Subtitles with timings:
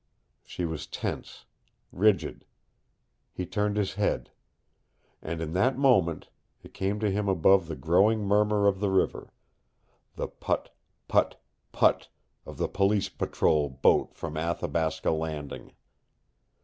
[0.43, 1.45] She was tense,
[1.91, 2.43] rigid.
[3.31, 4.31] He turned his head.
[5.21, 6.29] And in that moment
[6.63, 9.31] it came to him above the growing murmur of the river
[10.15, 10.71] the PUTT,
[11.07, 11.37] PUTT,
[11.71, 12.09] PUTT
[12.47, 15.71] of the Police patrol boat from Athabasca Landing!